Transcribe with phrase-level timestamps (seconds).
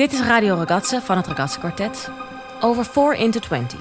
[0.00, 2.10] Dit is Radio Ragazza van het Ragazza Quartet
[2.60, 3.78] over 4 into 20.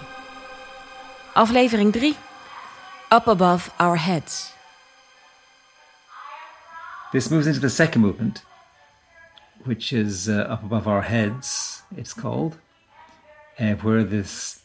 [1.34, 2.16] Aflevering 3.
[3.14, 4.54] Up above our heads.
[7.12, 8.44] This moves into the second movement,
[9.64, 11.82] which is uh, up above our heads.
[11.96, 12.58] It's called,
[13.60, 14.60] uh, where this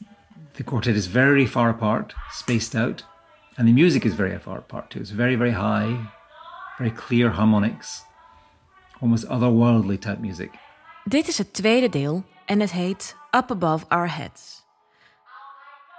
[0.56, 3.04] the quartet is very far apart, spaced out,
[3.56, 5.00] and the music is very far apart too.
[5.00, 6.10] It's very very high,
[6.78, 8.02] very clear harmonics,
[9.00, 10.50] almost otherworldly type music.
[11.04, 14.64] Dit is het tweede deel en het heet Up Above Our Heads.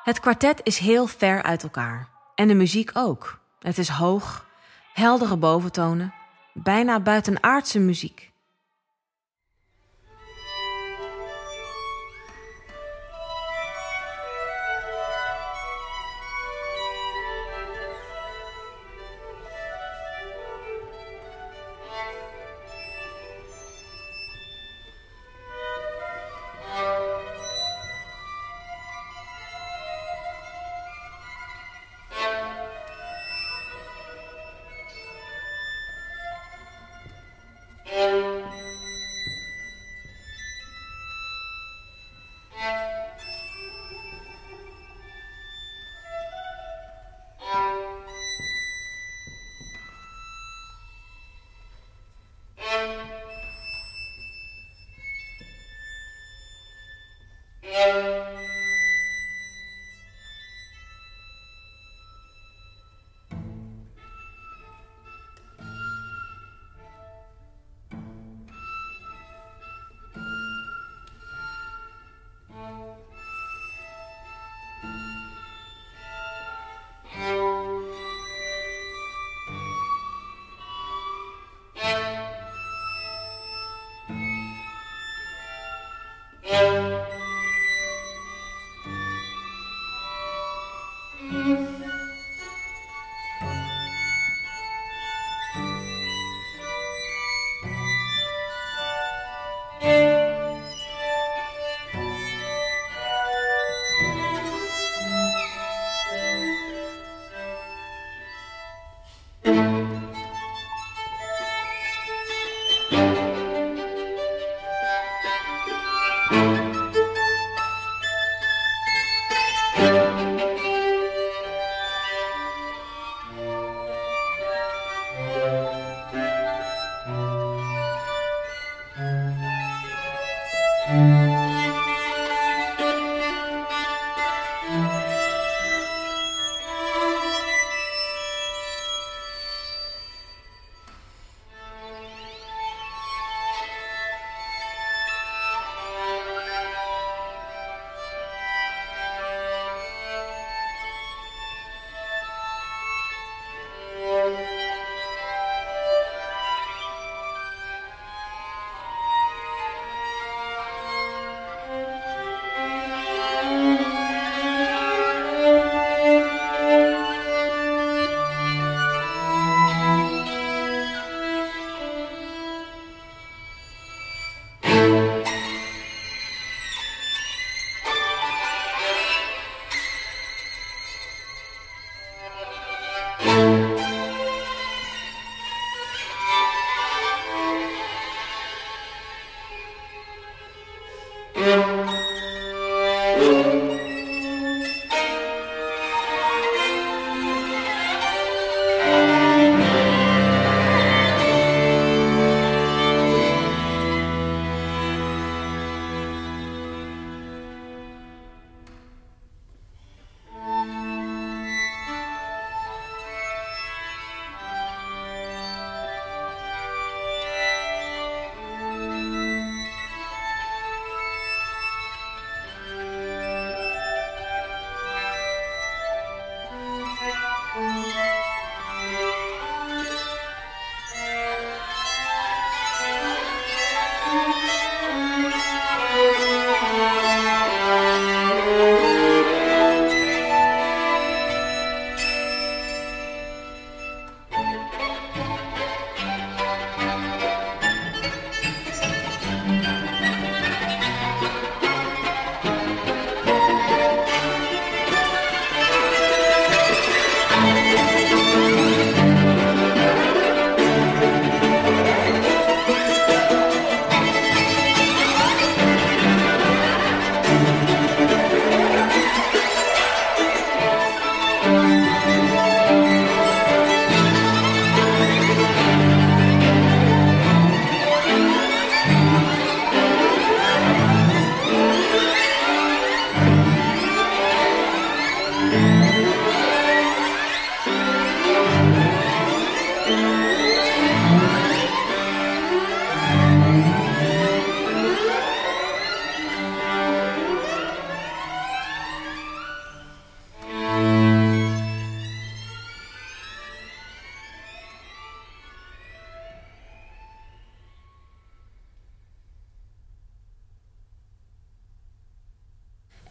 [0.03, 3.39] Het kwartet is heel ver uit elkaar en de muziek ook.
[3.59, 4.45] Het is hoog,
[4.93, 6.13] heldere boventonen,
[6.53, 8.31] bijna buitenaardse muziek.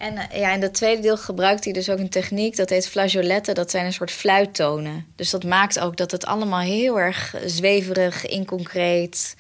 [0.05, 2.89] En uh, ja, in dat tweede deel gebruikt hij dus ook een techniek dat heet
[2.89, 3.55] flageoletten.
[3.55, 5.07] Dat zijn een soort fluittonen.
[5.17, 9.37] Dus dat maakt ook dat het allemaal heel erg zweverig, inconcreet.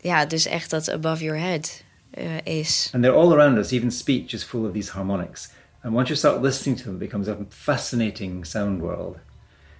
[0.00, 1.82] Ja, dus echt dat above your head
[2.18, 2.24] uh,
[2.58, 2.90] is.
[2.92, 3.70] And they're all around us.
[3.70, 5.48] Even speech is full of these harmonics.
[5.82, 9.16] And once you start listening to them, it becomes a fascinating sound world.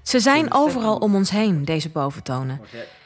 [0.03, 2.61] Ze zijn overal om ons heen, deze boventonen.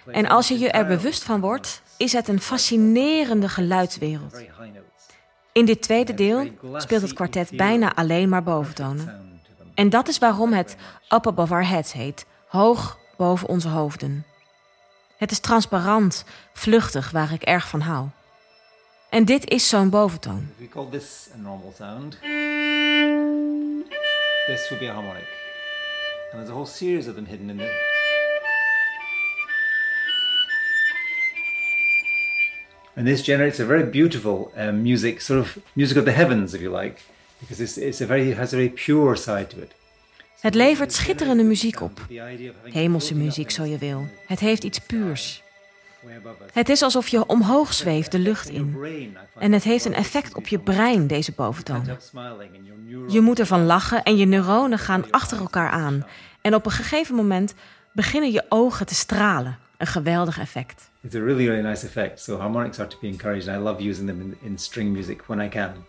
[0.06, 4.42] En als je je er bewust van wordt, is het een fascinerende geluidswereld.
[5.54, 9.40] In dit tweede deel speelt het kwartet bijna alleen maar boventonen.
[9.74, 10.76] En dat is waarom het
[11.08, 14.24] Up Above Our Heads heet, hoog boven onze hoofden.
[15.16, 18.08] Het is transparant, vluchtig, waar ik erg van hou.
[19.10, 20.48] En dit is zo'n boventoon.
[20.56, 22.18] We call this a normal sound.
[24.46, 25.28] This would be a harmonic.
[26.32, 27.93] And there's a whole series of them hidden in there.
[32.96, 36.60] And this generates a very beautiful um, music, sort of music of the heavens, if
[36.60, 37.02] you like,
[37.38, 39.72] because it's, it's a very, it has a very pure side to it.
[40.40, 42.06] Het levert schitterende muziek op.
[42.62, 44.06] Hemelse muziek, zo je wil.
[44.26, 45.42] Het heeft iets puurs.
[46.52, 48.76] Het is alsof je omhoog zweeft de lucht in.
[49.38, 51.98] En het heeft een effect op je brein, deze boventonen.
[53.08, 56.06] Je moet ervan lachen en je neuronen gaan achter elkaar aan.
[56.40, 57.54] En op een gegeven moment
[57.92, 59.58] beginnen je ogen te stralen.
[59.84, 60.90] Een geweldig effect.
[61.02, 62.20] It's a really, really nice effect.
[62.20, 65.40] So harmonics are to be encouraged, I love using them in, in string music when
[65.40, 65.84] I can.